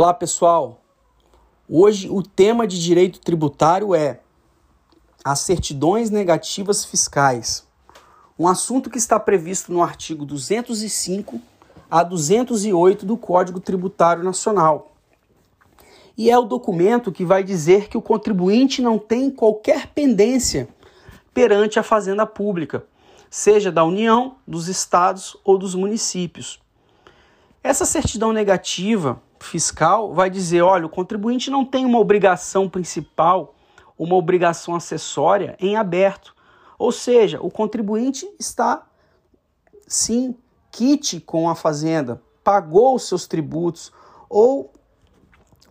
Olá 0.00 0.14
pessoal, 0.14 0.80
hoje 1.68 2.08
o 2.08 2.22
tema 2.22 2.68
de 2.68 2.80
direito 2.80 3.18
tributário 3.18 3.96
é 3.96 4.20
as 5.24 5.40
certidões 5.40 6.08
negativas 6.08 6.84
fiscais, 6.84 7.66
um 8.38 8.46
assunto 8.46 8.90
que 8.90 8.96
está 8.96 9.18
previsto 9.18 9.72
no 9.72 9.82
artigo 9.82 10.24
205 10.24 11.40
a 11.90 12.04
208 12.04 13.04
do 13.04 13.16
Código 13.16 13.58
Tributário 13.58 14.22
Nacional. 14.22 14.92
E 16.16 16.30
é 16.30 16.38
o 16.38 16.44
documento 16.44 17.10
que 17.10 17.24
vai 17.24 17.42
dizer 17.42 17.88
que 17.88 17.98
o 17.98 18.02
contribuinte 18.02 18.80
não 18.80 19.00
tem 19.00 19.28
qualquer 19.28 19.88
pendência 19.88 20.68
perante 21.34 21.76
a 21.76 21.82
Fazenda 21.82 22.24
Pública, 22.24 22.86
seja 23.28 23.72
da 23.72 23.82
União, 23.82 24.36
dos 24.46 24.68
estados 24.68 25.36
ou 25.44 25.58
dos 25.58 25.74
municípios. 25.74 26.60
Essa 27.64 27.84
certidão 27.84 28.32
negativa 28.32 29.20
fiscal 29.40 30.14
vai 30.14 30.30
dizer: 30.30 30.62
olha, 30.62 30.86
o 30.86 30.90
contribuinte 30.90 31.50
não 31.50 31.64
tem 31.64 31.84
uma 31.84 31.98
obrigação 31.98 32.68
principal, 32.68 33.54
uma 33.98 34.14
obrigação 34.14 34.74
acessória 34.74 35.56
em 35.60 35.76
aberto. 35.76 36.34
Ou 36.78 36.92
seja, 36.92 37.40
o 37.40 37.50
contribuinte 37.50 38.28
está 38.38 38.86
sim 39.86 40.36
quite 40.70 41.20
com 41.20 41.48
a 41.48 41.54
fazenda, 41.54 42.22
pagou 42.44 42.94
os 42.94 43.08
seus 43.08 43.26
tributos 43.26 43.92
ou 44.28 44.72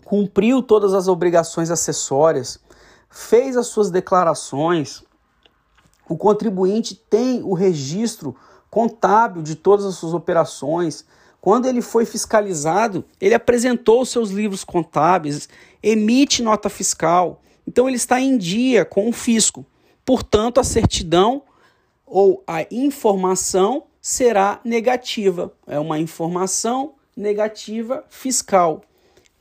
cumpriu 0.03 0.61
todas 0.61 0.93
as 0.93 1.07
obrigações 1.07 1.69
acessórias, 1.69 2.59
fez 3.09 3.55
as 3.55 3.67
suas 3.67 3.89
declarações. 3.89 5.03
O 6.09 6.17
contribuinte 6.17 6.95
tem 6.95 7.41
o 7.43 7.53
registro 7.53 8.35
contábil 8.69 9.41
de 9.41 9.55
todas 9.55 9.85
as 9.85 9.95
suas 9.95 10.13
operações, 10.13 11.05
quando 11.47 11.65
ele 11.65 11.81
foi 11.81 12.05
fiscalizado, 12.05 13.05
ele 13.21 13.33
apresentou 13.33 14.05
seus 14.05 14.31
livros 14.31 14.65
contábeis, 14.65 15.47
emite 15.81 16.43
nota 16.43 16.67
fiscal. 16.67 17.41
Então 17.65 17.87
ele 17.87 17.95
está 17.95 18.19
em 18.19 18.37
dia 18.37 18.83
com 18.83 19.07
o 19.07 19.13
fisco. 19.13 19.65
Portanto, 20.03 20.59
a 20.59 20.63
certidão 20.65 21.41
ou 22.05 22.43
a 22.45 22.63
informação 22.69 23.85
será 24.01 24.59
negativa. 24.65 25.53
É 25.65 25.79
uma 25.79 25.97
informação 25.97 26.95
negativa 27.15 28.03
fiscal. 28.09 28.83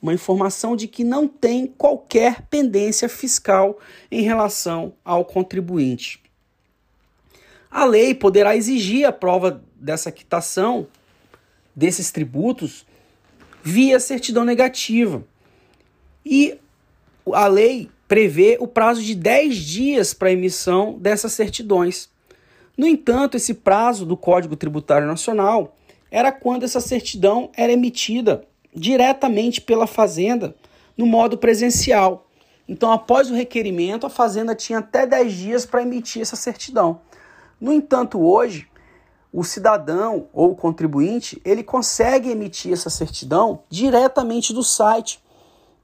Uma 0.01 0.15
informação 0.15 0.77
de 0.77 0.87
que 0.87 1.03
não 1.03 1.27
tem 1.27 1.67
qualquer 1.67 2.43
pendência 2.43 3.09
fiscal 3.09 3.81
em 4.13 4.23
relação 4.23 4.95
ao 5.05 5.25
contribuinte. 5.25 6.23
A 7.69 7.85
lei 7.85 8.15
poderá 8.15 8.55
exigir 8.55 9.09
a 9.09 9.11
prova 9.11 9.61
dessa 9.75 10.13
quitação 10.13 10.87
desses 11.77 12.11
tributos 12.11 12.87
via 13.63 14.01
certidão 14.01 14.45
negativa. 14.45 15.23
E 16.25 16.59
a 17.33 17.47
lei 17.47 17.91
prevê 18.09 18.57
o 18.59 18.67
prazo 18.67 19.03
de 19.03 19.15
10 19.15 19.57
dias 19.57 20.15
para 20.15 20.33
emissão 20.33 20.99
dessas 20.99 21.33
certidões. 21.33 22.09
No 22.77 22.87
entanto, 22.87 23.37
esse 23.37 23.55
prazo 23.55 24.07
do 24.07 24.17
Código 24.17 24.57
Tributário 24.57 25.07
Nacional 25.07 25.77
era 26.11 26.33
quando 26.33 26.63
essa 26.63 26.81
certidão 26.81 27.51
era 27.57 27.73
emitida 27.73 28.45
diretamente 28.75 29.61
pela 29.61 29.87
Fazenda 29.87 30.55
no 30.97 31.07
modo 31.07 31.37
presencial. 31.37 32.27
Então, 32.69 32.91
após 32.93 33.31
o 33.31 33.35
requerimento, 33.35 34.07
a 34.07 34.11
Fazenda 34.11 34.55
tinha 34.55 34.81
até 34.81 35.07
10 35.07 35.33
dias 35.33 35.67
para 35.67 35.83
emitir 35.83 36.23
essa 36.23 36.37
certidão. 36.37 37.01
No 37.61 37.73
entanto, 37.73 38.21
hoje, 38.21 38.69
o 39.33 39.45
cidadão 39.45 40.29
ou 40.33 40.53
o 40.53 40.57
contribuinte, 40.57 41.41
ele 41.45 41.63
consegue 41.63 42.31
emitir 42.31 42.73
essa 42.73 42.91
certidão 42.91 43.61
diretamente 43.69 44.53
do 44.53 44.63
site, 44.63 45.23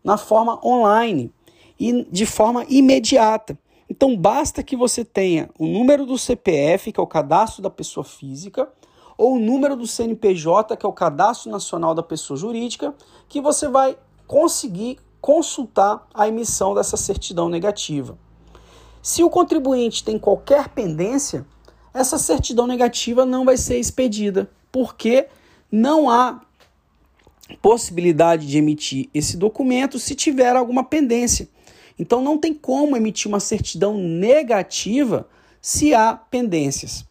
na 0.02 0.16
forma 0.16 0.58
online 0.64 1.32
e 1.78 2.04
de 2.10 2.26
forma 2.26 2.64
imediata. 2.68 3.58
Então 3.88 4.16
basta 4.16 4.62
que 4.62 4.76
você 4.76 5.04
tenha 5.04 5.50
o 5.58 5.66
número 5.66 6.06
do 6.06 6.16
CPF, 6.16 6.92
que 6.92 6.98
é 6.98 7.02
o 7.02 7.06
cadastro 7.06 7.62
da 7.62 7.70
pessoa 7.70 8.02
física, 8.02 8.68
ou 9.18 9.34
o 9.34 9.38
número 9.38 9.76
do 9.76 9.86
CNPJ, 9.86 10.76
que 10.76 10.86
é 10.86 10.88
o 10.88 10.92
cadastro 10.92 11.50
nacional 11.50 11.94
da 11.94 12.02
pessoa 12.02 12.36
jurídica, 12.36 12.94
que 13.28 13.40
você 13.40 13.68
vai 13.68 13.96
conseguir 14.26 14.98
consultar 15.20 16.06
a 16.12 16.26
emissão 16.26 16.74
dessa 16.74 16.96
certidão 16.96 17.48
negativa. 17.48 18.18
Se 19.02 19.22
o 19.22 19.30
contribuinte 19.30 20.02
tem 20.02 20.18
qualquer 20.18 20.68
pendência, 20.70 21.46
essa 21.92 22.18
certidão 22.18 22.66
negativa 22.66 23.24
não 23.24 23.44
vai 23.44 23.56
ser 23.56 23.78
expedida, 23.78 24.50
porque 24.70 25.28
não 25.70 26.08
há 26.08 26.40
possibilidade 27.60 28.46
de 28.46 28.58
emitir 28.58 29.10
esse 29.12 29.36
documento 29.36 29.98
se 29.98 30.14
tiver 30.14 30.56
alguma 30.56 30.84
pendência. 30.84 31.48
Então 31.98 32.22
não 32.22 32.38
tem 32.38 32.54
como 32.54 32.96
emitir 32.96 33.28
uma 33.28 33.40
certidão 33.40 33.98
negativa 33.98 35.28
se 35.60 35.94
há 35.94 36.14
pendências. 36.14 37.04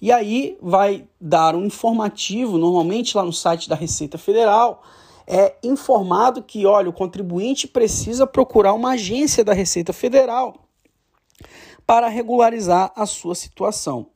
E 0.00 0.12
aí 0.12 0.56
vai 0.60 1.08
dar 1.20 1.56
um 1.56 1.64
informativo, 1.64 2.56
normalmente 2.56 3.16
lá 3.16 3.24
no 3.24 3.32
site 3.32 3.68
da 3.68 3.74
Receita 3.74 4.16
Federal, 4.16 4.82
é 5.26 5.56
informado 5.62 6.42
que, 6.42 6.64
olha, 6.64 6.88
o 6.88 6.92
contribuinte 6.92 7.66
precisa 7.66 8.26
procurar 8.26 8.72
uma 8.74 8.92
agência 8.92 9.44
da 9.44 9.52
Receita 9.52 9.92
Federal 9.92 10.68
para 11.86 12.08
regularizar 12.08 12.92
a 12.94 13.04
sua 13.06 13.34
situação. 13.34 14.06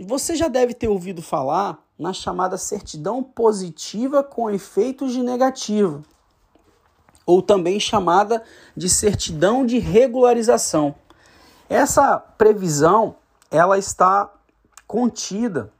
Você 0.00 0.36
já 0.36 0.46
deve 0.46 0.74
ter 0.74 0.86
ouvido 0.86 1.20
falar 1.20 1.84
na 1.98 2.12
chamada 2.12 2.56
certidão 2.56 3.20
positiva 3.20 4.22
com 4.22 4.48
efeitos 4.48 5.12
de 5.12 5.24
negativo, 5.24 6.04
ou 7.26 7.42
também 7.42 7.80
chamada 7.80 8.44
de 8.76 8.88
certidão 8.88 9.66
de 9.66 9.80
regularização. 9.80 10.94
Essa 11.68 12.16
previsão 12.16 13.16
ela 13.50 13.76
está 13.76 14.32
contida 14.86 15.72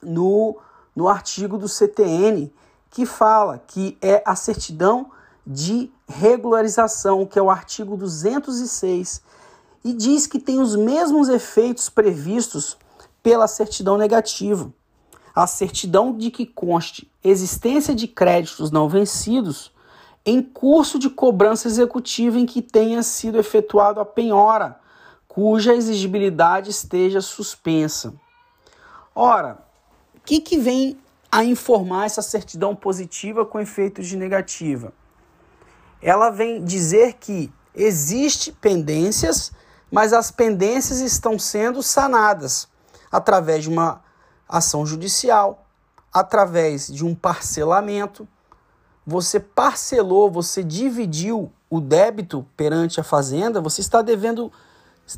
no, 0.00 0.56
no 0.94 1.08
artigo 1.08 1.58
do 1.58 1.68
CTN 1.68 2.52
que 2.90 3.04
fala 3.04 3.58
que 3.58 3.98
é 4.00 4.22
a 4.24 4.36
certidão 4.36 5.10
de 5.44 5.90
regularização, 6.06 7.26
que 7.26 7.40
é 7.40 7.42
o 7.42 7.50
artigo 7.50 7.96
206, 7.96 9.20
e 9.84 9.92
diz 9.92 10.28
que 10.28 10.38
tem 10.38 10.60
os 10.60 10.76
mesmos 10.76 11.28
efeitos 11.28 11.90
previstos 11.90 12.78
pela 13.24 13.48
certidão 13.48 13.96
negativa. 13.96 14.70
A 15.34 15.46
certidão 15.46 16.16
de 16.16 16.30
que 16.30 16.44
conste 16.44 17.10
existência 17.24 17.94
de 17.94 18.06
créditos 18.06 18.70
não 18.70 18.86
vencidos 18.86 19.72
em 20.26 20.42
curso 20.42 20.98
de 20.98 21.08
cobrança 21.08 21.66
executiva 21.66 22.38
em 22.38 22.44
que 22.44 22.60
tenha 22.60 23.02
sido 23.02 23.38
efetuado 23.38 23.98
a 23.98 24.04
penhora, 24.04 24.78
cuja 25.26 25.74
exigibilidade 25.74 26.70
esteja 26.70 27.22
suspensa. 27.22 28.14
Ora, 29.14 29.58
o 30.14 30.20
que, 30.20 30.40
que 30.40 30.58
vem 30.58 30.98
a 31.32 31.44
informar 31.44 32.04
essa 32.04 32.22
certidão 32.22 32.76
positiva 32.76 33.44
com 33.44 33.58
efeitos 33.58 34.06
de 34.06 34.18
negativa? 34.18 34.92
Ela 36.00 36.28
vem 36.28 36.62
dizer 36.62 37.14
que 37.14 37.50
existe 37.74 38.52
pendências, 38.52 39.50
mas 39.90 40.12
as 40.12 40.30
pendências 40.30 41.00
estão 41.00 41.38
sendo 41.38 41.82
sanadas 41.82 42.68
através 43.14 43.62
de 43.62 43.70
uma 43.70 44.02
ação 44.48 44.84
judicial, 44.84 45.68
através 46.12 46.88
de 46.88 47.04
um 47.04 47.14
parcelamento. 47.14 48.26
Você 49.06 49.38
parcelou, 49.38 50.28
você 50.28 50.64
dividiu 50.64 51.52
o 51.70 51.80
débito 51.80 52.44
perante 52.56 52.98
a 52.98 53.04
fazenda, 53.04 53.60
você 53.60 53.80
está 53.80 54.02
devendo 54.02 54.50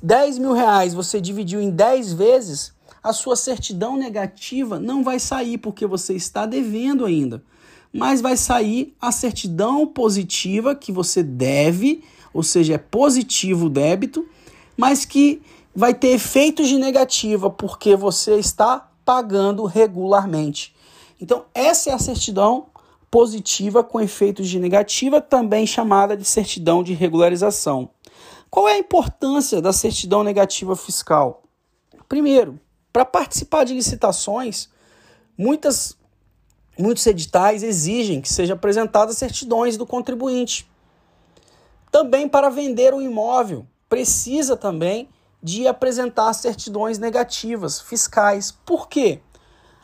10 0.02 0.37
mil 0.37 0.52
reais, 0.52 0.93
você 0.93 1.22
dividiu 1.22 1.58
em 1.58 1.70
10 1.70 2.12
vezes, 2.12 2.75
a 3.02 3.14
sua 3.14 3.34
certidão 3.34 3.96
negativa 3.96 4.78
não 4.78 5.02
vai 5.02 5.19
sair 5.19 5.56
porque 5.56 5.87
você 5.87 6.12
está 6.12 6.44
devendo 6.44 7.06
ainda. 7.06 7.42
Mas 7.90 8.20
vai 8.20 8.37
sair 8.37 8.94
a 9.00 9.10
certidão 9.10 9.87
positiva 9.87 10.75
que 10.75 10.92
você 10.92 11.22
deve, 11.22 12.04
ou 12.34 12.42
seja, 12.42 12.75
é 12.75 12.78
positivo 12.78 13.66
o 13.66 13.70
débito, 13.70 14.28
mas 14.76 15.06
que 15.06 15.40
vai 15.76 15.93
ter 15.93 16.08
efeitos 16.08 16.69
de 16.69 16.78
negativa 16.78 17.50
porque 17.50 17.94
você 17.94 18.37
está 18.37 18.90
pagando 19.05 19.67
regularmente. 19.67 20.75
Então, 21.20 21.44
essa 21.55 21.90
é 21.90 21.93
a 21.93 21.99
certidão 21.99 22.69
positiva 23.11 23.84
com 23.84 24.00
efeitos 24.00 24.49
de 24.49 24.58
negativa, 24.58 25.20
também 25.20 25.67
chamada 25.67 26.17
de 26.17 26.25
certidão 26.25 26.82
de 26.82 26.94
regularização. 26.94 27.90
Qual 28.49 28.67
é 28.67 28.73
a 28.73 28.78
importância 28.78 29.61
da 29.61 29.70
certidão 29.70 30.25
negativa 30.25 30.75
fiscal? 30.75 31.43
Primeiro, 32.08 32.58
para 32.90 33.05
participar 33.05 33.64
de 33.64 33.75
licitações, 33.75 34.70
muitas, 35.37 35.94
muitos 36.78 37.06
editais 37.06 37.62
exigem 37.62 38.23
que 38.23 38.32
sejam 38.32 38.56
apresentadas 38.56 39.19
certidões 39.19 39.76
do 39.76 39.84
contribuinte. 39.84 40.67
Também 41.90 42.26
para 42.26 42.49
vender 42.49 42.94
o 42.94 43.02
imóvel, 43.02 43.67
precisa 43.88 44.56
também 44.56 45.08
de 45.43 45.67
apresentar 45.67 46.33
certidões 46.33 46.99
negativas 46.99 47.81
fiscais. 47.81 48.50
Por 48.50 48.88
quê? 48.88 49.21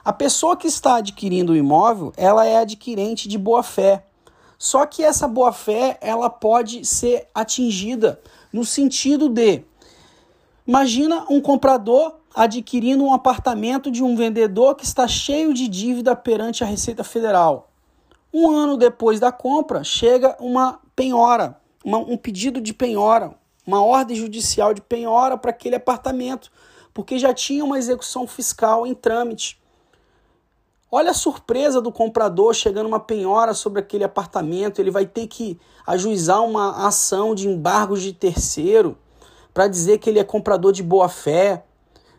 A 0.04 0.12
pessoa 0.12 0.56
que 0.56 0.66
está 0.66 0.96
adquirindo 0.96 1.52
o 1.52 1.56
imóvel, 1.56 2.12
ela 2.16 2.44
é 2.44 2.56
adquirente 2.56 3.28
de 3.28 3.38
boa 3.38 3.62
fé. 3.62 4.04
Só 4.58 4.84
que 4.86 5.02
essa 5.04 5.28
boa 5.28 5.52
fé, 5.52 5.98
ela 6.00 6.28
pode 6.28 6.84
ser 6.84 7.28
atingida 7.34 8.20
no 8.52 8.64
sentido 8.64 9.28
de 9.28 9.64
imagina 10.66 11.24
um 11.28 11.40
comprador 11.40 12.16
adquirindo 12.34 13.04
um 13.04 13.12
apartamento 13.12 13.90
de 13.90 14.02
um 14.02 14.16
vendedor 14.16 14.74
que 14.74 14.84
está 14.84 15.06
cheio 15.06 15.52
de 15.52 15.68
dívida 15.68 16.16
perante 16.16 16.64
a 16.64 16.66
Receita 16.66 17.04
Federal. 17.04 17.70
Um 18.32 18.50
ano 18.50 18.76
depois 18.76 19.20
da 19.20 19.30
compra, 19.30 19.84
chega 19.84 20.36
uma 20.40 20.80
penhora, 20.96 21.60
uma, 21.84 21.98
um 21.98 22.16
pedido 22.16 22.60
de 22.60 22.72
penhora, 22.72 23.34
uma 23.66 23.82
ordem 23.82 24.16
judicial 24.16 24.74
de 24.74 24.80
penhora 24.80 25.36
para 25.36 25.50
aquele 25.50 25.76
apartamento, 25.76 26.50
porque 26.92 27.18
já 27.18 27.32
tinha 27.32 27.64
uma 27.64 27.78
execução 27.78 28.26
fiscal 28.26 28.86
em 28.86 28.94
trâmite. 28.94 29.60
Olha 30.90 31.12
a 31.12 31.14
surpresa 31.14 31.80
do 31.80 31.90
comprador 31.90 32.52
chegando 32.52 32.86
uma 32.86 33.00
penhora 33.00 33.54
sobre 33.54 33.80
aquele 33.80 34.04
apartamento, 34.04 34.78
ele 34.78 34.90
vai 34.90 35.06
ter 35.06 35.26
que 35.26 35.58
ajuizar 35.86 36.42
uma 36.42 36.86
ação 36.86 37.34
de 37.34 37.48
embargos 37.48 38.02
de 38.02 38.12
terceiro 38.12 38.98
para 39.54 39.68
dizer 39.68 39.98
que 39.98 40.10
ele 40.10 40.18
é 40.18 40.24
comprador 40.24 40.72
de 40.72 40.82
boa 40.82 41.08
fé. 41.08 41.64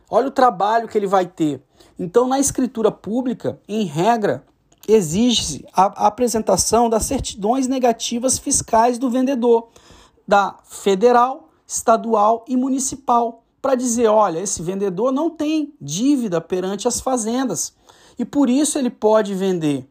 Olha 0.09 0.27
o 0.27 0.31
trabalho 0.31 0.87
que 0.87 0.97
ele 0.97 1.07
vai 1.07 1.25
ter. 1.25 1.61
Então, 1.99 2.27
na 2.27 2.39
escritura 2.39 2.91
pública, 2.91 3.59
em 3.67 3.83
regra, 3.85 4.43
exige-se 4.87 5.65
a 5.73 6.07
apresentação 6.07 6.89
das 6.89 7.05
certidões 7.05 7.67
negativas 7.67 8.37
fiscais 8.37 8.97
do 8.97 9.09
vendedor, 9.09 9.69
da 10.27 10.57
federal, 10.63 11.49
estadual 11.65 12.45
e 12.47 12.55
municipal, 12.55 13.43
para 13.61 13.75
dizer: 13.75 14.07
olha, 14.07 14.39
esse 14.39 14.61
vendedor 14.61 15.11
não 15.11 15.29
tem 15.29 15.73
dívida 15.81 16.41
perante 16.41 16.87
as 16.87 16.99
fazendas 16.99 17.73
e 18.17 18.25
por 18.25 18.49
isso 18.49 18.77
ele 18.77 18.89
pode 18.89 19.33
vender. 19.33 19.87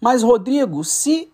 Mas, 0.00 0.22
Rodrigo, 0.22 0.82
se 0.82 1.30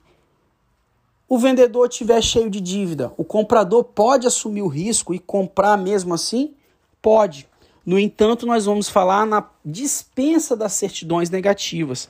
o 1.28 1.38
vendedor 1.38 1.88
estiver 1.88 2.22
cheio 2.22 2.50
de 2.50 2.60
dívida, 2.60 3.12
o 3.16 3.24
comprador 3.24 3.84
pode 3.84 4.26
assumir 4.26 4.62
o 4.62 4.68
risco 4.68 5.14
e 5.14 5.18
comprar 5.18 5.76
mesmo 5.76 6.14
assim? 6.14 6.54
Pode. 7.00 7.48
No 7.84 7.98
entanto, 7.98 8.46
nós 8.46 8.64
vamos 8.64 8.88
falar 8.88 9.26
na 9.26 9.48
dispensa 9.64 10.56
das 10.56 10.72
certidões 10.72 11.30
negativas. 11.30 12.08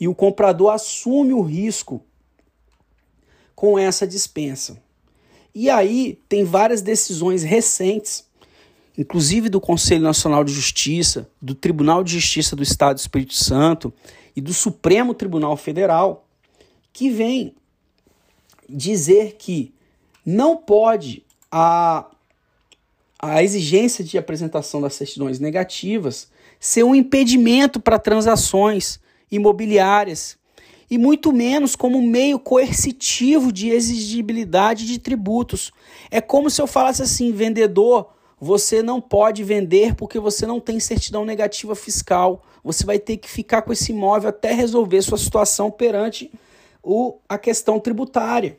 E 0.00 0.08
o 0.08 0.14
comprador 0.14 0.72
assume 0.72 1.32
o 1.34 1.42
risco 1.42 2.02
com 3.54 3.78
essa 3.78 4.06
dispensa. 4.06 4.80
E 5.60 5.68
aí 5.68 6.20
tem 6.28 6.44
várias 6.44 6.82
decisões 6.82 7.42
recentes, 7.42 8.24
inclusive 8.96 9.48
do 9.48 9.60
Conselho 9.60 10.04
Nacional 10.04 10.44
de 10.44 10.52
Justiça, 10.52 11.28
do 11.42 11.52
Tribunal 11.52 12.04
de 12.04 12.12
Justiça 12.12 12.54
do 12.54 12.62
Estado 12.62 12.94
do 12.94 13.00
Espírito 13.00 13.34
Santo 13.34 13.92
e 14.36 14.40
do 14.40 14.54
Supremo 14.54 15.12
Tribunal 15.14 15.56
Federal, 15.56 16.28
que 16.92 17.10
vem 17.10 17.56
dizer 18.68 19.34
que 19.36 19.74
não 20.24 20.56
pode 20.56 21.24
a, 21.50 22.08
a 23.18 23.42
exigência 23.42 24.04
de 24.04 24.16
apresentação 24.16 24.80
das 24.80 24.94
certidões 24.94 25.40
negativas 25.40 26.30
ser 26.60 26.84
um 26.84 26.94
impedimento 26.94 27.80
para 27.80 27.98
transações 27.98 29.00
imobiliárias 29.28 30.38
e 30.90 30.96
muito 30.96 31.32
menos 31.32 31.76
como 31.76 32.00
meio 32.00 32.38
coercitivo 32.38 33.52
de 33.52 33.70
exigibilidade 33.70 34.86
de 34.86 34.98
tributos. 34.98 35.70
É 36.10 36.20
como 36.20 36.48
se 36.48 36.60
eu 36.60 36.66
falasse 36.66 37.02
assim, 37.02 37.32
vendedor, 37.32 38.08
você 38.40 38.82
não 38.82 39.00
pode 39.00 39.42
vender 39.44 39.94
porque 39.94 40.18
você 40.18 40.46
não 40.46 40.60
tem 40.60 40.80
certidão 40.80 41.24
negativa 41.24 41.74
fiscal. 41.74 42.44
Você 42.64 42.84
vai 42.84 42.98
ter 42.98 43.16
que 43.16 43.28
ficar 43.28 43.62
com 43.62 43.72
esse 43.72 43.92
imóvel 43.92 44.30
até 44.30 44.52
resolver 44.52 45.02
sua 45.02 45.18
situação 45.18 45.70
perante 45.70 46.30
o, 46.82 47.18
a 47.28 47.36
questão 47.36 47.78
tributária. 47.78 48.58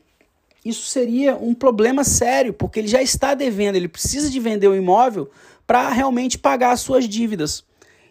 Isso 0.64 0.86
seria 0.86 1.36
um 1.36 1.54
problema 1.54 2.04
sério, 2.04 2.52
porque 2.52 2.80
ele 2.80 2.88
já 2.88 3.00
está 3.00 3.34
devendo, 3.34 3.76
ele 3.76 3.88
precisa 3.88 4.28
de 4.28 4.38
vender 4.38 4.68
o 4.68 4.76
imóvel 4.76 5.30
para 5.66 5.88
realmente 5.88 6.38
pagar 6.38 6.72
as 6.72 6.80
suas 6.80 7.08
dívidas. 7.08 7.64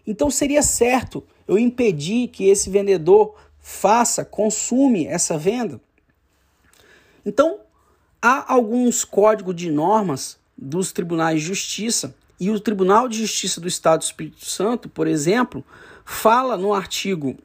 Então 0.06 0.32
seria 0.32 0.64
certo 0.64 1.24
eu 1.48 1.60
impedir 1.60 2.30
que 2.30 2.50
esse 2.50 2.70
vendedor 2.70 3.36
faça, 3.70 4.26
consume 4.26 5.06
essa 5.06 5.38
venda. 5.38 5.80
Então, 7.24 7.60
há 8.20 8.52
alguns 8.52 9.06
códigos 9.06 9.56
de 9.56 9.72
normas 9.72 10.40
dos 10.58 10.92
tribunais 10.92 11.40
de 11.40 11.46
justiça 11.46 12.16
e 12.40 12.50
o 12.50 12.60
Tribunal 12.60 13.08
de 13.08 13.20
Justiça 13.20 13.62
do 13.62 13.68
Estado 13.68 14.00
do 14.00 14.06
Espírito 14.06 14.44
Santo, 14.44 14.90
por 14.90 15.08
exemplo, 15.08 15.64
fala 16.04 16.58
no 16.58 16.74
artigo 16.74 17.38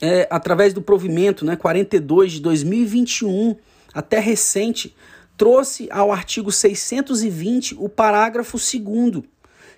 é, 0.00 0.26
através 0.30 0.72
do 0.72 0.80
provimento 0.80 1.44
né, 1.44 1.56
42 1.56 2.32
de 2.32 2.40
2021, 2.40 3.54
até 3.92 4.18
recente, 4.18 4.96
trouxe 5.36 5.88
ao 5.90 6.10
artigo 6.10 6.50
620 6.50 7.76
o 7.78 7.88
parágrafo 7.88 8.56
2 8.56 9.24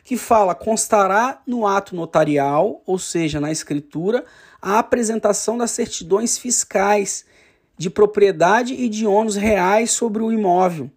que 0.04 0.16
fala: 0.18 0.54
constará 0.54 1.42
no 1.46 1.66
ato 1.66 1.96
notarial, 1.96 2.82
ou 2.86 2.98
seja, 2.98 3.40
na 3.40 3.50
escritura, 3.50 4.24
a 4.60 4.78
apresentação 4.78 5.56
das 5.56 5.70
certidões 5.70 6.36
fiscais 6.38 7.24
de 7.76 7.90
propriedade 7.90 8.74
e 8.74 8.88
de 8.88 9.06
ônus 9.06 9.34
reais 9.34 9.90
sobre 9.90 10.22
o 10.22 10.30
imóvel. 10.30 10.90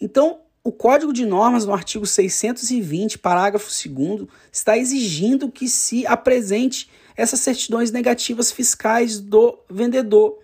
Então, 0.00 0.38
o 0.64 0.70
Código 0.70 1.12
de 1.12 1.26
Normas, 1.26 1.66
no 1.66 1.74
artigo 1.74 2.06
620, 2.06 3.18
parágrafo 3.18 3.68
2, 3.88 4.28
está 4.50 4.78
exigindo 4.78 5.50
que 5.50 5.68
se 5.68 6.06
apresente 6.06 6.88
essas 7.16 7.40
certidões 7.40 7.90
negativas 7.90 8.50
fiscais 8.52 9.18
do 9.18 9.58
vendedor. 9.68 10.38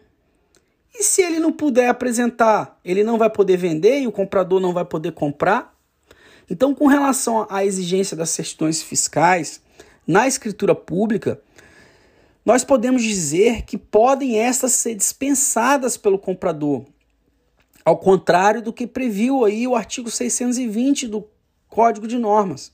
E 0.93 1.05
se 1.05 1.23
ele 1.23 1.39
não 1.39 1.53
puder 1.53 1.89
apresentar, 1.89 2.79
ele 2.85 3.05
não 3.05 3.17
vai 3.17 3.31
poder 3.31 3.57
vender 3.57 4.01
e 4.01 4.07
o 4.09 4.13
comprador 4.13 4.61
não 4.61 4.73
vai 4.73 4.85
poder 4.85 5.13
comprar? 5.13 5.78
Então, 6.51 6.75
com 6.75 6.87
relação 6.87 7.47
à 7.51 7.65
exigência 7.65 8.17
das 8.17 8.31
certidões 8.31 8.83
fiscais 8.83 9.61
na 10.07 10.27
escritura 10.27 10.75
pública, 10.75 11.41
nós 12.45 12.65
podemos 12.65 13.03
dizer 13.03 13.63
que 13.63 13.77
podem 13.77 14.39
estas 14.39 14.73
ser 14.73 14.95
dispensadas 14.95 15.99
pelo 15.99 16.19
comprador, 16.19 16.87
ao 17.85 17.99
contrário 17.99 18.63
do 18.63 18.73
que 18.73 18.87
previu 18.87 19.45
aí 19.45 19.67
o 19.67 19.77
artigo 19.77 20.11
620 20.11 21.07
do 21.09 21.29
Código 21.69 22.09
de 22.09 22.17
Normas. 22.17 22.73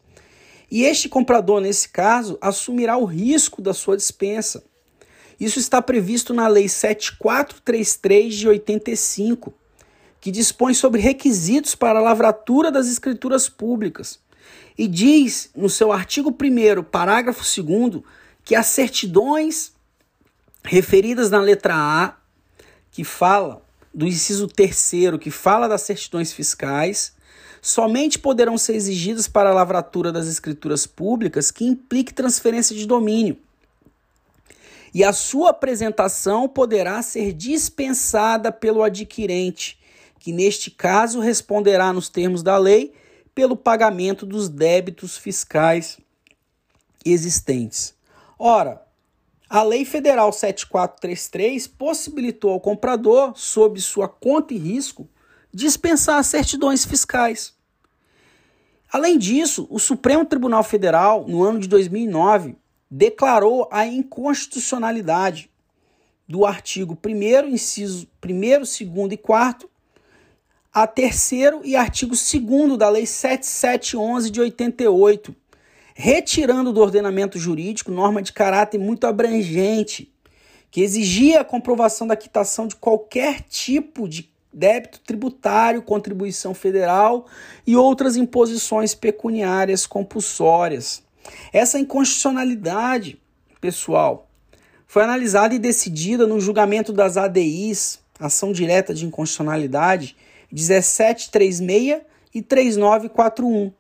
E 0.71 0.85
este 0.85 1.09
comprador, 1.09 1.61
nesse 1.61 1.89
caso, 1.89 2.39
assumirá 2.41 2.97
o 2.97 3.05
risco 3.05 3.61
da 3.61 3.75
sua 3.75 3.97
dispensa. 3.97 4.65
Isso 5.39 5.59
está 5.59 5.83
previsto 5.83 6.33
na 6.33 6.47
Lei 6.47 6.69
7433 6.69 8.35
de 8.35 8.49
85, 8.49 9.53
que 10.25 10.31
dispõe 10.31 10.73
sobre 10.73 11.03
requisitos 11.03 11.75
para 11.75 11.99
a 11.99 12.03
lavratura 12.03 12.73
das 12.73 12.89
escrituras 12.89 13.47
públicas. 13.47 14.19
E 14.77 14.89
diz 14.89 15.51
no 15.55 15.69
seu 15.69 15.93
artigo 15.93 16.31
1, 16.31 16.83
parágrafo 16.85 17.45
2, 17.63 18.03
que 18.43 18.55
as 18.55 18.69
certidões 18.69 19.75
referidas 20.63 21.31
na 21.31 21.43
letra 21.43 21.75
A, 21.77 22.17
que 22.91 23.05
fala 23.05 23.63
do 23.93 24.07
inciso 24.07 24.49
terceiro, 24.49 25.19
que 25.19 25.31
fala 25.31 25.69
das 25.69 25.83
certidões 25.83 26.33
fiscais, 26.33 27.13
somente 27.61 28.19
poderão 28.19 28.57
ser 28.57 28.77
exigidas 28.77 29.29
para 29.29 29.51
a 29.51 29.55
lavratura 29.55 30.11
das 30.11 30.27
escrituras 30.27 30.87
públicas 30.87 31.51
que 31.51 31.67
implique 31.67 32.15
transferência 32.15 32.75
de 32.75 32.87
domínio 32.87 33.37
e 34.95 35.03
a 35.03 35.13
sua 35.13 35.51
apresentação 35.51 36.49
poderá 36.49 37.03
ser 37.03 37.33
dispensada 37.33 38.53
pelo 38.53 38.81
adquirente, 38.81 39.77
que 40.25 40.33
neste 40.33 40.71
caso 40.71 41.21
responderá 41.21 41.93
nos 41.93 42.09
termos 42.09 42.43
da 42.43 42.57
lei 42.57 42.95
pelo 43.35 43.55
pagamento 43.55 44.25
dos 44.25 44.49
débitos 44.49 45.19
fiscais 45.19 45.99
existentes. 47.05 47.95
Ora, 48.39 48.83
a 49.51 49.63
Lei 49.63 49.85
Federal 49.85 50.33
7433 50.33 51.67
possibilitou 51.67 52.53
ao 52.53 52.61
comprador, 52.61 53.35
sob 53.37 53.79
sua 53.83 54.09
conta 54.09 54.55
e 54.55 54.57
risco, 54.57 55.07
dispensar 55.53 56.25
certidões 56.25 56.87
fiscais. 56.87 57.53
Além 58.91 59.19
disso, 59.19 59.67
o 59.69 59.79
Supremo 59.79 60.25
Tribunal 60.25 60.65
Federal, 60.65 61.27
no 61.29 61.43
ano 61.43 61.61
de 61.61 61.69
2009, 61.69 62.57
declarou 62.91 63.69
a 63.71 63.87
inconstitucionalidade 63.87 65.51
do 66.27 66.47
artigo 66.47 66.99
1 67.05 67.49
inciso 67.49 68.09
1 68.25 68.61
2 68.61 69.13
e 69.13 69.17
4 69.19 69.74
a 70.75 70.89
terceiro 70.89 71.61
e 71.65 71.77
artigo 71.77 72.17
2 72.17 72.77
da 72.77 72.89
Lei 72.89 73.07
7711 73.07 74.29
de 74.29 74.41
88, 74.41 75.33
retirando 75.95 76.73
do 76.73 76.81
ordenamento 76.81 77.39
jurídico 77.39 77.93
norma 77.93 78.21
de 78.21 78.33
caráter 78.33 78.79
muito 78.79 79.07
abrangente, 79.07 80.13
que 80.73 80.81
exigia 80.81 81.41
a 81.43 81.45
comprovação 81.45 82.09
da 82.09 82.17
quitação 82.17 82.67
de 82.67 82.75
qualquer 82.75 83.43
tipo 83.43 84.09
de 84.09 84.29
débito 84.53 85.01
tributário, 85.07 85.81
contribuição 85.81 86.53
federal 86.53 87.27
e 87.65 87.77
outras 87.77 88.17
imposições 88.17 88.97
pecuniárias 88.97 89.87
compulsórias. 89.87 91.05
Essa 91.53 91.79
inconstitucionalidade, 91.79 93.23
pessoal, 93.61 94.29
foi 94.89 95.05
analisada 95.05 95.55
e 95.55 95.59
decidida 95.61 96.27
no 96.27 96.41
julgamento 96.41 96.93
das 96.93 97.17
ADIs, 97.17 98.01
ação 98.19 98.53
direta 98.53 98.93
de 98.93 99.07
inconstitucionalidade, 99.07 100.17
1736 100.55 102.03
e 102.33 102.41
3941. 102.41 103.73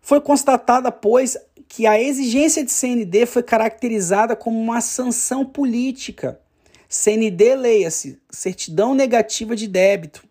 Foi 0.00 0.20
constatada, 0.20 0.92
pois, 0.92 1.36
que 1.66 1.86
a 1.86 2.00
exigência 2.00 2.64
de 2.64 2.70
CND 2.70 3.26
foi 3.26 3.42
caracterizada 3.42 4.36
como 4.36 4.58
uma 4.58 4.80
sanção 4.80 5.44
política. 5.44 6.40
CND, 6.88 7.56
leia-se, 7.56 8.18
certidão 8.30 8.94
negativa 8.94 9.54
de 9.54 9.66
débito. 9.66 10.26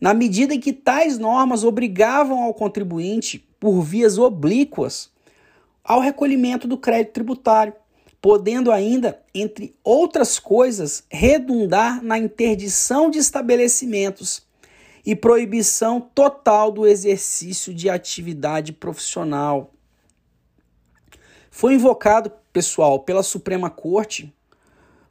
Na 0.00 0.14
medida 0.14 0.54
em 0.54 0.60
que 0.60 0.72
tais 0.72 1.18
normas 1.18 1.62
obrigavam 1.64 2.42
ao 2.42 2.54
contribuinte, 2.54 3.46
por 3.60 3.82
vias 3.82 4.16
oblíquas, 4.16 5.10
ao 5.84 6.00
recolhimento 6.00 6.66
do 6.66 6.78
crédito 6.78 7.12
tributário, 7.12 7.74
podendo 8.20 8.72
ainda, 8.72 9.20
entre 9.34 9.74
outras 9.84 10.38
coisas, 10.38 11.04
redundar 11.10 12.02
na 12.02 12.16
interdição 12.16 13.10
de 13.10 13.18
estabelecimentos 13.18 14.46
e 15.04 15.16
proibição 15.16 16.00
total 16.00 16.70
do 16.70 16.86
exercício 16.86 17.74
de 17.74 17.90
atividade 17.90 18.72
profissional. 18.72 19.72
Foi 21.50 21.74
invocado, 21.74 22.32
pessoal, 22.52 23.00
pela 23.00 23.22
Suprema 23.22 23.68
Corte 23.68 24.32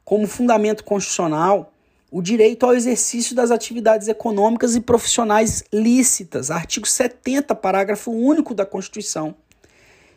como 0.04 0.26
fundamento 0.26 0.82
constitucional 0.84 1.72
o 2.10 2.20
direito 2.20 2.66
ao 2.66 2.74
exercício 2.74 3.34
das 3.34 3.50
atividades 3.50 4.06
econômicas 4.06 4.76
e 4.76 4.80
profissionais 4.82 5.64
lícitas, 5.72 6.50
artigo 6.50 6.86
70, 6.86 7.54
parágrafo 7.54 8.10
único 8.10 8.54
da 8.54 8.66
Constituição, 8.66 9.34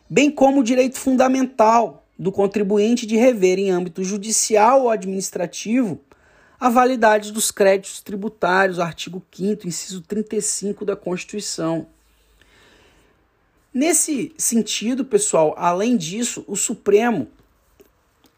bem 0.08 0.30
como 0.30 0.60
o 0.60 0.62
direito 0.62 0.98
fundamental 0.98 2.04
do 2.18 2.30
contribuinte 2.30 3.06
de 3.06 3.16
rever 3.16 3.58
em 3.58 3.70
âmbito 3.70 4.04
judicial 4.04 4.82
ou 4.82 4.90
administrativo 4.90 5.98
a 6.58 6.68
validade 6.68 7.32
dos 7.32 7.50
créditos 7.50 8.00
tributários, 8.00 8.78
artigo 8.78 9.22
5 9.30 9.66
inciso 9.66 10.00
35 10.02 10.84
da 10.84 10.96
Constituição. 10.96 11.86
Nesse 13.72 14.32
sentido, 14.38 15.04
pessoal, 15.04 15.54
além 15.58 15.96
disso, 15.96 16.44
o 16.48 16.56
Supremo, 16.56 17.28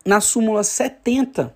na 0.04 0.20
súmula 0.20 0.64
70, 0.64 1.54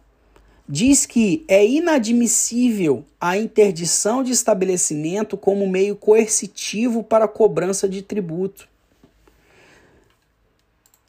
diz 0.69 1.05
que 1.05 1.45
é 1.49 1.67
inadmissível 1.67 3.05
a 3.21 3.37
interdição 3.37 4.23
de 4.23 4.31
estabelecimento 4.31 5.37
como 5.37 5.69
meio 5.69 5.97
coercitivo 5.97 7.03
para 7.03 7.25
a 7.25 7.29
cobrança 7.29 7.89
de 7.89 8.03
tributo. 8.03 8.69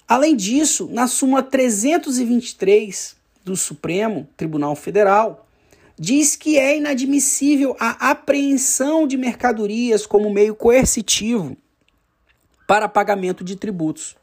Além 0.07 0.35
disso, 0.35 0.89
na 0.91 1.07
súmula 1.07 1.43
323 1.43 3.15
do 3.43 3.55
Supremo 3.55 4.27
Tribunal 4.35 4.75
Federal, 4.75 5.42
diz 6.03 6.35
que 6.35 6.59
é 6.59 6.75
inadmissível 6.75 7.77
a 7.79 8.11
apreensão 8.11 9.07
de 9.07 9.15
mercadorias 9.15 10.05
como 10.05 10.29
meio 10.29 10.53
coercitivo 10.53 11.55
para 12.67 12.89
pagamento 12.89 13.41
de 13.41 13.55
tributos. 13.55 14.17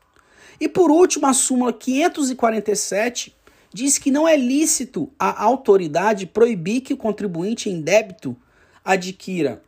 E 0.60 0.68
por 0.68 0.90
último, 0.90 1.26
a 1.26 1.32
súmula 1.32 1.72
547 1.72 3.34
diz 3.72 3.96
que 3.96 4.10
não 4.10 4.28
é 4.28 4.36
lícito 4.36 5.10
a 5.18 5.42
autoridade 5.42 6.26
proibir 6.26 6.82
que 6.82 6.92
o 6.92 6.98
contribuinte 6.98 7.70
em 7.70 7.80
débito 7.80 8.36
adquira 8.84 9.62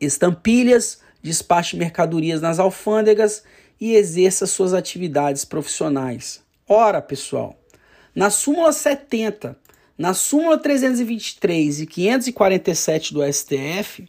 estampilhas, 0.00 0.98
despache 1.22 1.76
mercadorias 1.76 2.40
nas 2.40 2.58
alfândegas 2.58 3.44
e 3.80 3.94
exerça 3.94 4.48
suas 4.48 4.74
atividades 4.74 5.44
profissionais. 5.44 6.42
Ora, 6.66 7.00
pessoal, 7.00 7.56
na 8.12 8.30
súmula 8.30 8.72
70, 8.72 9.56
na 9.98 10.14
súmula 10.14 10.56
323 10.56 11.80
e 11.80 11.86
547 11.86 13.12
do 13.12 13.32
STF, 13.32 14.08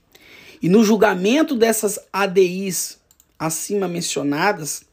e 0.61 0.69
no 0.69 0.83
julgamento 0.83 1.55
dessas 1.55 1.97
ADIs 2.13 2.99
acima 3.39 3.87
mencionadas, 3.87 4.83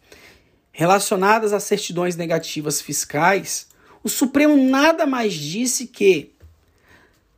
relacionadas 0.72 1.52
a 1.52 1.60
certidões 1.60 2.16
negativas 2.16 2.80
fiscais, 2.80 3.66
o 4.02 4.08
Supremo 4.08 4.56
nada 4.56 5.04
mais 5.04 5.34
disse 5.34 5.86
que 5.86 6.32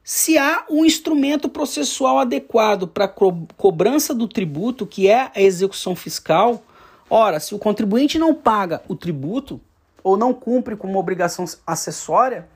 se 0.05 0.39
há 0.39 0.65
um 0.71 0.85
instrumento 0.85 1.49
processual 1.49 2.19
adequado 2.19 2.87
para 2.87 3.09
co 3.09 3.47
cobrança 3.57 4.15
do 4.15 4.29
tributo, 4.29 4.87
que 4.87 5.09
é 5.09 5.31
a 5.35 5.41
execução 5.41 5.97
fiscal, 5.97 6.63
ora, 7.11 7.41
se 7.41 7.55
o 7.55 7.59
contribuinte 7.59 8.19
não 8.19 8.35
paga 8.35 8.83
o 8.89 8.95
tributo 8.95 9.61
ou 10.03 10.17
não 10.17 10.33
cumpre 10.33 10.77
com 10.77 10.87
uma 10.87 10.99
obrigação 10.99 11.45
acessória, 11.67 12.49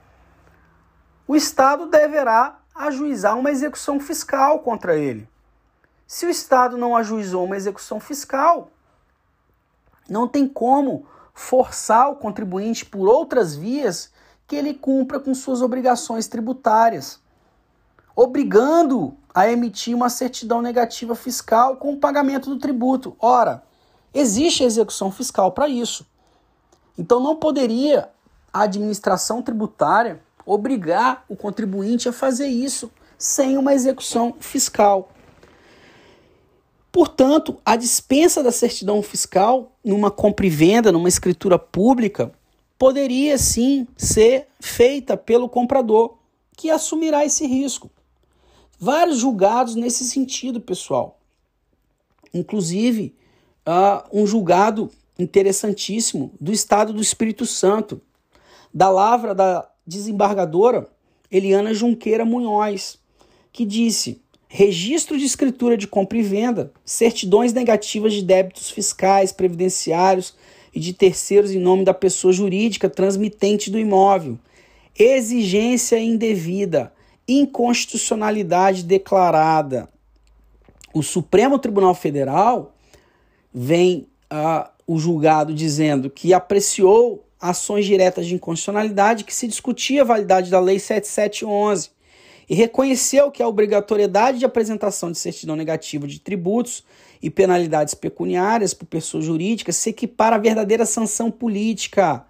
o 1.32 1.36
Estado 1.36 1.86
deverá 1.86 2.58
ajuizar 2.74 3.38
uma 3.38 3.50
execução 3.50 3.98
fiscal 3.98 4.58
contra 4.58 4.98
ele. 4.98 5.26
Se 6.06 6.26
o 6.26 6.28
Estado 6.28 6.76
não 6.76 6.94
ajuizou 6.94 7.46
uma 7.46 7.56
execução 7.56 7.98
fiscal, 7.98 8.68
não 10.06 10.28
tem 10.28 10.46
como 10.46 11.06
forçar 11.32 12.10
o 12.10 12.16
contribuinte 12.16 12.84
por 12.84 13.08
outras 13.08 13.56
vias 13.56 14.12
que 14.46 14.54
ele 14.54 14.74
cumpra 14.74 15.18
com 15.18 15.34
suas 15.34 15.62
obrigações 15.62 16.28
tributárias, 16.28 17.18
obrigando 18.14 19.16
a 19.34 19.50
emitir 19.50 19.96
uma 19.96 20.10
certidão 20.10 20.60
negativa 20.60 21.14
fiscal 21.14 21.76
com 21.76 21.94
o 21.94 21.98
pagamento 21.98 22.50
do 22.50 22.58
tributo. 22.58 23.16
Ora, 23.18 23.62
existe 24.12 24.64
execução 24.64 25.10
fiscal 25.10 25.50
para 25.52 25.66
isso. 25.66 26.06
Então 26.98 27.18
não 27.20 27.36
poderia 27.36 28.10
a 28.52 28.64
administração 28.64 29.40
tributária 29.40 30.22
obrigar 30.44 31.24
o 31.28 31.36
contribuinte 31.36 32.08
a 32.08 32.12
fazer 32.12 32.48
isso 32.48 32.90
sem 33.18 33.56
uma 33.56 33.72
execução 33.72 34.34
fiscal. 34.40 35.12
Portanto, 36.90 37.58
a 37.64 37.74
dispensa 37.74 38.42
da 38.42 38.52
certidão 38.52 39.02
fiscal 39.02 39.72
numa 39.82 40.10
compra 40.10 40.46
e 40.46 40.50
venda, 40.50 40.92
numa 40.92 41.08
escritura 41.08 41.58
pública, 41.58 42.32
poderia 42.78 43.38
sim 43.38 43.86
ser 43.96 44.48
feita 44.60 45.16
pelo 45.16 45.48
comprador, 45.48 46.18
que 46.56 46.68
assumirá 46.68 47.24
esse 47.24 47.46
risco. 47.46 47.90
Vários 48.78 49.18
julgados 49.18 49.74
nesse 49.74 50.04
sentido, 50.04 50.60
pessoal. 50.60 51.18
Inclusive, 52.34 53.14
uh, 53.66 54.06
um 54.12 54.26
julgado 54.26 54.90
interessantíssimo 55.18 56.34
do 56.40 56.52
Estado 56.52 56.92
do 56.92 57.00
Espírito 57.00 57.46
Santo, 57.46 58.00
da 58.74 58.90
lavra 58.90 59.34
da 59.34 59.71
desembargadora 59.86 60.88
Eliana 61.30 61.72
Junqueira 61.72 62.24
Munhoz, 62.24 62.98
que 63.52 63.64
disse: 63.64 64.22
registro 64.48 65.18
de 65.18 65.24
escritura 65.24 65.76
de 65.76 65.86
compra 65.86 66.18
e 66.18 66.22
venda, 66.22 66.72
certidões 66.84 67.54
negativas 67.54 68.12
de 68.12 68.22
débitos 68.22 68.70
fiscais, 68.70 69.32
previdenciários 69.32 70.34
e 70.74 70.78
de 70.78 70.92
terceiros 70.92 71.50
em 71.50 71.58
nome 71.58 71.84
da 71.84 71.94
pessoa 71.94 72.32
jurídica 72.32 72.88
transmitente 72.88 73.70
do 73.70 73.78
imóvel, 73.78 74.38
exigência 74.98 75.98
indevida, 75.98 76.92
inconstitucionalidade 77.26 78.82
declarada. 78.82 79.88
O 80.92 81.02
Supremo 81.02 81.58
Tribunal 81.58 81.94
Federal 81.94 82.74
vem 83.52 84.06
uh, 84.30 84.68
o 84.86 84.98
julgado 84.98 85.54
dizendo 85.54 86.10
que 86.10 86.34
apreciou 86.34 87.24
ações 87.42 87.84
diretas 87.84 88.24
de 88.24 88.36
inconstitucionalidade 88.36 89.24
que 89.24 89.34
se 89.34 89.48
discutia 89.48 90.02
a 90.02 90.04
validade 90.04 90.48
da 90.48 90.60
Lei 90.60 90.78
7711 90.78 91.90
e 92.48 92.54
reconheceu 92.54 93.32
que 93.32 93.42
a 93.42 93.48
obrigatoriedade 93.48 94.38
de 94.38 94.44
apresentação 94.44 95.10
de 95.10 95.18
certidão 95.18 95.56
negativa 95.56 96.06
de 96.06 96.20
tributos 96.20 96.84
e 97.20 97.28
penalidades 97.28 97.94
pecuniárias 97.94 98.72
por 98.72 98.86
pessoa 98.86 99.20
jurídica 99.20 99.72
se 99.72 99.90
equipara 99.90 100.36
à 100.36 100.38
verdadeira 100.38 100.86
sanção 100.86 101.32
política, 101.32 102.24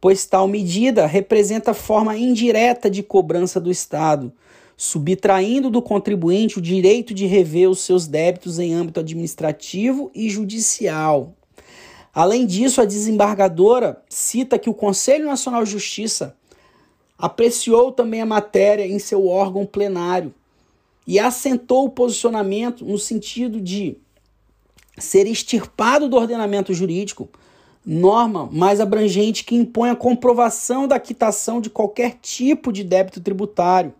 pois 0.00 0.24
tal 0.24 0.48
medida 0.48 1.06
representa 1.06 1.74
forma 1.74 2.16
indireta 2.16 2.88
de 2.88 3.02
cobrança 3.02 3.60
do 3.60 3.70
Estado, 3.70 4.32
subtraindo 4.74 5.68
do 5.68 5.82
contribuinte 5.82 6.58
o 6.58 6.62
direito 6.62 7.12
de 7.12 7.26
rever 7.26 7.68
os 7.68 7.80
seus 7.80 8.06
débitos 8.06 8.58
em 8.58 8.72
âmbito 8.72 9.00
administrativo 9.00 10.10
e 10.14 10.30
judicial. 10.30 11.35
Além 12.16 12.46
disso, 12.46 12.80
a 12.80 12.86
desembargadora 12.86 14.02
cita 14.08 14.58
que 14.58 14.70
o 14.70 14.74
Conselho 14.74 15.26
Nacional 15.26 15.62
de 15.64 15.70
Justiça 15.72 16.34
apreciou 17.18 17.92
também 17.92 18.22
a 18.22 18.26
matéria 18.26 18.86
em 18.86 18.98
seu 18.98 19.26
órgão 19.28 19.66
plenário 19.66 20.32
e 21.06 21.18
assentou 21.18 21.84
o 21.84 21.90
posicionamento 21.90 22.86
no 22.86 22.98
sentido 22.98 23.60
de 23.60 23.98
ser 24.96 25.26
extirpado 25.26 26.08
do 26.08 26.16
ordenamento 26.16 26.72
jurídico 26.72 27.28
norma 27.84 28.48
mais 28.50 28.80
abrangente 28.80 29.44
que 29.44 29.54
impõe 29.54 29.90
a 29.90 29.94
comprovação 29.94 30.88
da 30.88 30.98
quitação 30.98 31.60
de 31.60 31.68
qualquer 31.68 32.16
tipo 32.22 32.72
de 32.72 32.82
débito 32.82 33.20
tributário, 33.20 33.92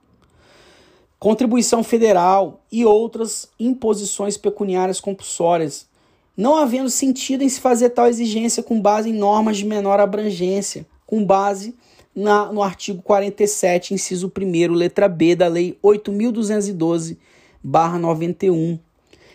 contribuição 1.18 1.84
federal 1.84 2.62
e 2.72 2.82
outras 2.82 3.50
imposições 3.60 4.38
pecuniárias 4.38 5.00
compulsórias, 5.00 5.86
não 6.36 6.56
havendo 6.56 6.90
sentido 6.90 7.42
em 7.42 7.48
se 7.48 7.60
fazer 7.60 7.90
tal 7.90 8.06
exigência 8.06 8.62
com 8.62 8.80
base 8.80 9.08
em 9.08 9.14
normas 9.14 9.56
de 9.56 9.64
menor 9.64 9.98
abrangência, 9.98 10.86
com 11.06 11.24
base 11.24 11.74
na, 12.14 12.52
no 12.52 12.62
artigo 12.62 13.02
47, 13.02 13.94
inciso 13.94 14.30
1, 14.36 14.72
letra 14.72 15.08
B 15.08 15.34
da 15.34 15.48
Lei 15.48 15.76
8.212-91. 15.82 18.78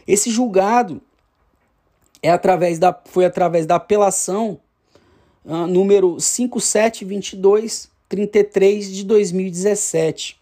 Esse 0.08 0.30
julgado 0.30 1.02
é 2.22 2.30
através 2.30 2.78
da, 2.78 2.96
foi 3.06 3.26
através 3.26 3.66
da 3.66 3.76
apelação 3.76 4.60
uh, 5.44 5.66
número 5.68 6.16
5722-33 6.18 8.92
de 8.92 9.04
2017. 9.04 10.40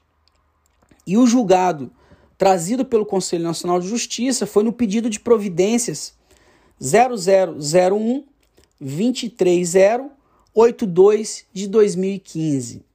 E 1.08 1.18
o 1.18 1.26
julgado 1.26 1.90
trazido 2.38 2.84
pelo 2.86 3.06
Conselho 3.06 3.44
Nacional 3.44 3.80
de 3.80 3.88
Justiça 3.88 4.46
foi 4.46 4.64
no 4.64 4.74
pedido 4.74 5.10
de 5.10 5.20
providências 5.20 6.19
0001 6.82 8.24
23082 8.80 11.46
de 11.52 11.68
2015. 11.68 12.86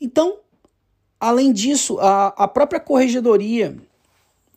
Então, 0.00 0.38
além 1.20 1.52
disso, 1.52 1.98
a, 2.00 2.28
a 2.28 2.48
própria 2.48 2.80
Corregedoria 2.80 3.76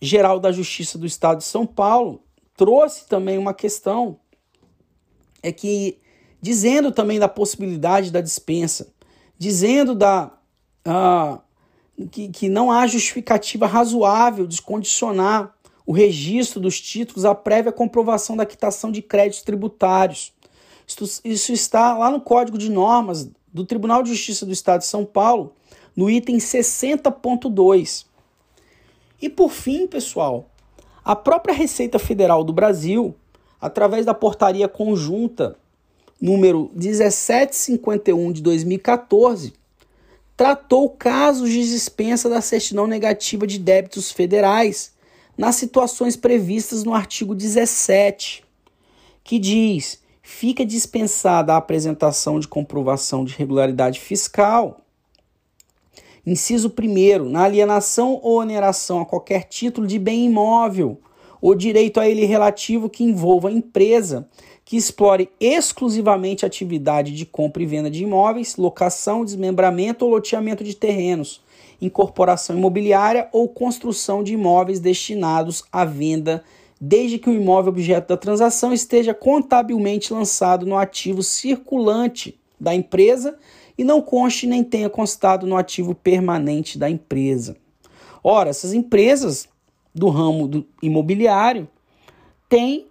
Geral 0.02 0.40
da 0.40 0.50
Justiça 0.52 0.98
do 0.98 1.06
Estado 1.06 1.40
de 1.40 1.44
São 1.44 1.66
Paulo 1.66 2.24
trouxe 2.56 3.06
também 3.08 3.38
uma 3.38 3.54
questão 3.54 4.18
é 5.42 5.52
que 5.52 6.00
dizendo 6.42 6.92
também 6.92 7.20
da 7.20 7.28
possibilidade 7.28 8.12
da 8.12 8.22
dispensa, 8.22 8.94
dizendo 9.38 9.96
da 9.96 10.32
uh, 10.86 11.42
que, 12.10 12.30
que 12.30 12.50
não 12.50 12.72
há 12.72 12.86
justificativa 12.86 13.66
razoável 13.66 14.46
de 14.46 14.62
condicionar 14.62 15.56
o 15.88 15.94
registro 15.94 16.60
dos 16.60 16.82
títulos 16.82 17.24
à 17.24 17.34
prévia 17.34 17.72
comprovação 17.72 18.36
da 18.36 18.46
quitação 18.46 18.92
de 18.92 19.02
créditos 19.02 19.42
tributários. 19.42 20.34
Isso, 20.86 21.22
isso 21.24 21.54
está 21.54 21.98
lá 21.98 22.12
no 22.12 22.20
Código 22.20 22.58
de 22.58 22.70
Normas 22.70 23.30
do 23.54 23.66
Tribunal 23.66 24.04
de 24.04 24.10
Justiça 24.10 24.46
do 24.46 24.52
Estado 24.52 24.82
de 24.82 24.86
São 24.86 25.06
Paulo, 25.06 25.54
no 25.96 26.10
item 26.10 26.38
60.2. 26.38 28.06
E 29.22 29.30
por 29.30 29.50
fim, 29.50 29.88
pessoal, 29.88 30.50
a 31.06 31.16
própria 31.16 31.56
Receita 31.56 31.98
Federal 31.98 32.44
do 32.44 32.52
Brasil, 32.52 33.16
através 33.60 34.06
da 34.06 34.14
portaria 34.14 34.68
conjunta 34.68 35.58
número 36.20 36.70
1751 36.76 38.34
de 38.34 38.42
2014, 38.42 39.54
tratou 40.36 40.90
casos 40.90 41.50
de 41.50 41.64
dispensa 41.64 42.28
da 42.28 42.42
certidão 42.42 42.88
negativa 42.88 43.48
de 43.48 43.58
débitos 43.58 44.12
federais 44.12 44.97
nas 45.38 45.56
situações 45.56 46.16
previstas 46.16 46.84
no 46.84 46.94
artigo 46.94 47.36
17, 47.36 48.44
que 49.24 49.38
diz: 49.38 50.02
fica 50.24 50.66
dispensada 50.66 51.54
a 51.54 51.58
apresentação 51.58 52.40
de 52.40 52.48
comprovação 52.48 53.24
de 53.24 53.34
regularidade 53.36 54.00
fiscal. 54.00 54.82
Inciso 56.26 56.74
1. 56.78 57.30
Na 57.30 57.44
alienação 57.44 58.20
ou 58.22 58.40
oneração 58.40 59.00
a 59.00 59.06
qualquer 59.06 59.44
título 59.44 59.88
de 59.88 59.98
bem 59.98 60.26
imóvel 60.26 61.00
ou 61.40 61.56
direito 61.56 62.00
a 62.00 62.10
ele 62.10 62.26
relativo 62.26 62.90
que 62.90 63.04
envolva 63.04 63.48
a 63.48 63.52
empresa 63.52 64.28
que 64.66 64.76
explore 64.76 65.30
exclusivamente 65.40 66.46
atividade 66.46 67.14
de 67.14 67.26
compra 67.26 67.64
e 67.64 67.66
venda 67.66 67.90
de 67.90 68.04
imóveis, 68.04 68.58
locação, 68.58 69.24
desmembramento 69.24 70.04
ou 70.04 70.12
loteamento 70.12 70.62
de 70.62 70.76
terrenos, 70.76 71.42
incorporação 71.82 72.58
imobiliária 72.58 73.28
ou 73.32 73.48
construção 73.48 74.24
de 74.24 74.34
imóveis 74.34 74.80
destinados 74.80 75.64
à 75.72 75.86
venda, 75.86 76.44
desde 76.80 77.18
que 77.18 77.30
o 77.30 77.34
imóvel 77.34 77.70
objeto 77.70 78.10
da 78.10 78.18
transação 78.18 78.74
esteja 78.74 79.14
contabilmente 79.14 80.14
lançado 80.14 80.66
no 80.66 80.78
ativo 80.78 81.24
circulante 81.24 82.40
da 82.60 82.74
empresa 82.74 83.38
e 83.78 83.84
não 83.84 84.02
conste 84.02 84.48
nem 84.48 84.64
tenha 84.64 84.90
constado 84.90 85.46
no 85.46 85.56
ativo 85.56 85.94
permanente 85.94 86.78
da 86.78 86.90
empresa. 86.90 87.56
Ora, 88.24 88.50
essas 88.50 88.74
empresas 88.74 89.48
do 89.94 90.10
ramo 90.10 90.48
do 90.48 90.66
imobiliário 90.82 91.68
têm 92.50 92.87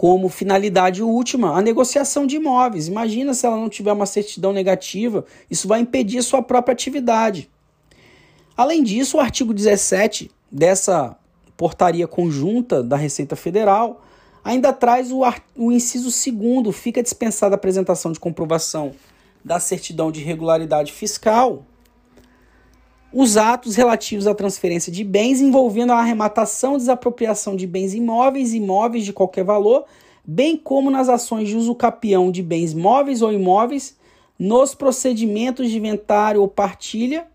como 0.00 0.30
finalidade 0.30 1.02
última 1.02 1.54
a 1.54 1.60
negociação 1.60 2.26
de 2.26 2.36
imóveis. 2.36 2.88
Imagina 2.88 3.34
se 3.34 3.44
ela 3.44 3.58
não 3.58 3.68
tiver 3.68 3.92
uma 3.92 4.06
certidão 4.06 4.50
negativa, 4.50 5.26
isso 5.50 5.68
vai 5.68 5.78
impedir 5.78 6.16
a 6.16 6.22
sua 6.22 6.40
própria 6.40 6.72
atividade. 6.72 7.50
Além 8.56 8.82
disso, 8.82 9.18
o 9.18 9.20
artigo 9.20 9.52
17 9.52 10.30
dessa 10.50 11.14
portaria 11.54 12.08
conjunta 12.08 12.82
da 12.82 12.96
Receita 12.96 13.36
Federal 13.36 14.02
ainda 14.42 14.72
traz 14.72 15.12
o, 15.12 15.20
o 15.54 15.70
inciso 15.70 16.10
segundo, 16.10 16.72
fica 16.72 17.02
dispensada 17.02 17.54
a 17.54 17.58
apresentação 17.58 18.10
de 18.10 18.18
comprovação 18.18 18.92
da 19.44 19.60
certidão 19.60 20.10
de 20.10 20.22
regularidade 20.22 20.94
fiscal 20.94 21.66
os 23.12 23.36
atos 23.36 23.74
relativos 23.74 24.26
à 24.26 24.34
transferência 24.34 24.92
de 24.92 25.02
bens 25.02 25.40
envolvendo 25.40 25.92
a 25.92 25.98
arrematação 25.98 26.76
desapropriação 26.76 27.56
de 27.56 27.66
bens 27.66 27.94
imóveis 27.94 28.54
imóveis 28.54 29.04
de 29.04 29.12
qualquer 29.12 29.44
valor, 29.44 29.84
bem 30.24 30.56
como 30.56 30.90
nas 30.90 31.08
ações 31.08 31.48
de 31.48 31.56
uso 31.56 31.74
capião 31.74 32.30
de 32.30 32.42
bens 32.42 32.72
móveis 32.72 33.22
ou 33.22 33.32
imóveis, 33.32 33.96
nos 34.38 34.74
procedimentos 34.74 35.68
de 35.70 35.76
inventário 35.76 36.40
ou 36.40 36.48
partilha 36.48 37.26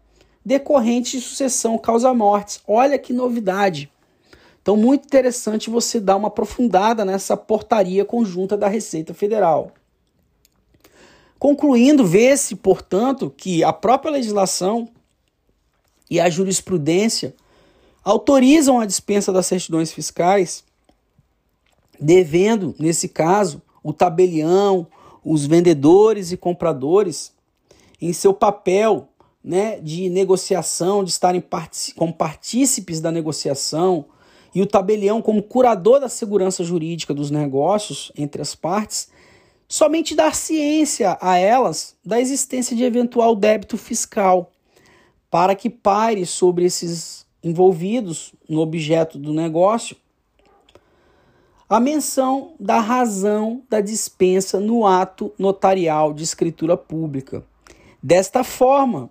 decorrentes 0.43 1.21
de 1.21 1.27
sucessão 1.27 1.77
causa-mortes. 1.77 2.61
Olha 2.67 2.97
que 2.97 3.11
novidade! 3.11 3.91
Então, 4.61 4.75
muito 4.75 5.05
interessante 5.05 5.69
você 5.69 5.99
dar 5.99 6.15
uma 6.15 6.29
aprofundada 6.29 7.05
nessa 7.05 7.37
portaria 7.37 8.03
conjunta 8.03 8.57
da 8.57 8.67
Receita 8.67 9.13
Federal. 9.13 9.71
Concluindo, 11.37 12.03
vê-se, 12.03 12.55
portanto, 12.55 13.31
que 13.35 13.63
a 13.63 13.71
própria 13.71 14.11
legislação 14.11 14.89
e 16.09 16.19
a 16.19 16.29
jurisprudência 16.29 17.35
autorizam 18.03 18.79
a 18.79 18.85
dispensa 18.85 19.33
das 19.33 19.47
certidões 19.47 19.91
fiscais, 19.91 20.63
devendo, 21.99 22.75
nesse 22.77 23.09
caso, 23.09 23.61
o 23.83 23.91
tabelião, 23.91 24.87
os 25.23 25.45
vendedores 25.45 26.31
e 26.31 26.37
compradores, 26.37 27.33
em 27.99 28.13
seu 28.13 28.33
papel 28.33 29.09
né, 29.43 29.79
de 29.79 30.09
negociação, 30.09 31.03
de 31.03 31.09
estarem 31.09 31.43
como 31.95 32.13
partícipes 32.13 33.01
da 33.01 33.11
negociação, 33.11 34.05
e 34.53 34.61
o 34.61 34.65
tabelião 34.65 35.21
como 35.21 35.43
curador 35.43 35.99
da 35.99 36.07
segurança 36.07 36.63
jurídica 36.63 37.13
dos 37.13 37.29
negócios 37.29 38.11
entre 38.15 38.41
as 38.41 38.55
partes, 38.55 39.09
somente 39.67 40.15
dar 40.15 40.33
ciência 40.33 41.17
a 41.19 41.37
elas 41.37 41.95
da 42.05 42.21
existência 42.21 42.75
de 42.75 42.83
eventual 42.83 43.35
débito 43.35 43.77
fiscal 43.77 44.51
para 45.35 45.53
que 45.53 45.69
paire 45.69 46.25
sobre 46.25 46.63
esses 46.63 47.27
envolvidos 47.43 48.33
no 48.47 48.61
objeto 48.61 49.19
do 49.19 49.33
negócio 49.33 49.97
a 51.67 51.77
menção 51.77 52.53
da 52.57 52.79
razão 52.79 53.61
da 53.69 53.81
dispensa 53.81 54.61
no 54.61 54.87
ato 54.87 55.33
notarial 55.37 56.13
de 56.13 56.23
escritura 56.23 56.77
pública. 56.77 57.43
Desta 58.01 58.45
forma, 58.45 59.09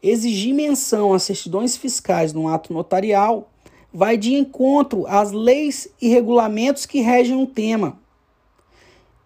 exigir 0.00 0.54
menção 0.54 1.12
às 1.12 1.24
certidões 1.24 1.76
fiscais 1.76 2.32
no 2.32 2.46
ato 2.46 2.72
notarial 2.72 3.50
vai 3.92 4.16
de 4.16 4.34
encontro 4.34 5.04
às 5.08 5.32
leis 5.32 5.88
e 6.00 6.06
regulamentos 6.06 6.86
que 6.86 7.00
regem 7.00 7.42
o 7.42 7.46
tema 7.48 7.98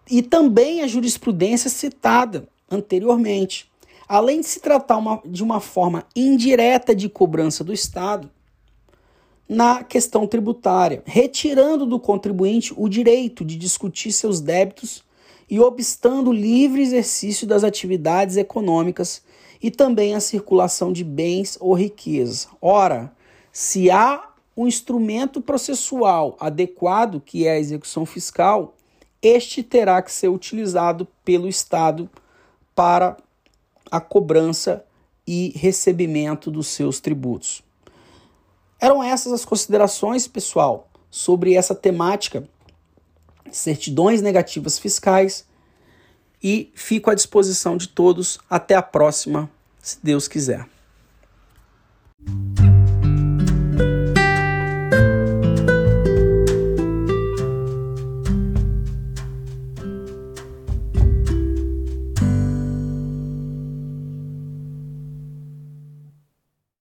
e 0.09 0.23
também 0.23 0.81
a 0.81 0.87
jurisprudência 0.87 1.69
citada 1.69 2.49
anteriormente. 2.67 3.69
Além 4.09 4.41
de 4.41 4.47
se 4.47 4.59
tratar 4.59 4.97
uma, 4.97 5.21
de 5.23 5.43
uma 5.43 5.59
forma 5.59 6.03
indireta 6.15 6.95
de 6.95 7.07
cobrança 7.07 7.63
do 7.63 7.71
Estado, 7.71 8.27
na 9.47 9.83
questão 9.83 10.25
tributária, 10.25 11.03
retirando 11.05 11.85
do 11.85 11.99
contribuinte 11.99 12.73
o 12.75 12.89
direito 12.89 13.45
de 13.45 13.55
discutir 13.55 14.11
seus 14.11 14.41
débitos 14.41 15.03
e 15.47 15.59
obstando 15.59 16.29
o 16.29 16.33
livre 16.33 16.81
exercício 16.81 17.45
das 17.45 17.63
atividades 17.63 18.35
econômicas 18.35 19.21
e 19.61 19.69
também 19.69 20.15
a 20.15 20.19
circulação 20.19 20.91
de 20.91 21.03
bens 21.03 21.55
ou 21.59 21.75
riquezas. 21.75 22.47
Ora, 22.59 23.11
se 23.51 23.91
há 23.91 24.27
um 24.57 24.67
instrumento 24.67 25.39
processual 25.39 26.35
adequado, 26.39 27.21
que 27.23 27.45
é 27.45 27.51
a 27.51 27.59
execução 27.59 28.07
fiscal, 28.07 28.75
este 29.21 29.61
terá 29.61 30.01
que 30.01 30.11
ser 30.11 30.29
utilizado 30.29 31.07
pelo 31.23 31.47
Estado 31.47 32.09
para 32.73 33.17
a 33.91 33.99
cobrança 33.99 34.85
e 35.25 35.53
recebimento 35.55 36.49
dos 36.49 36.67
seus 36.67 36.99
tributos. 36.99 37.63
Eram 38.79 39.03
essas 39.03 39.33
as 39.33 39.45
considerações, 39.45 40.27
pessoal, 40.27 40.89
sobre 41.11 41.53
essa 41.53 41.75
temática, 41.75 42.47
certidões 43.51 44.21
negativas 44.21 44.79
fiscais, 44.79 45.45
e 46.41 46.71
fico 46.73 47.09
à 47.11 47.15
disposição 47.15 47.75
de 47.75 47.89
todos. 47.89 48.39
Até 48.49 48.75
a 48.75 48.81
próxima, 48.81 49.49
se 49.81 49.97
Deus 50.01 50.27
quiser. 50.27 50.65